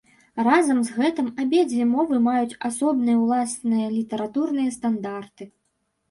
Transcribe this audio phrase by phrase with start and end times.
[0.45, 5.43] Разам з гэтым абедзве мовы маюць асобныя ўласныя літаратурныя стандарты.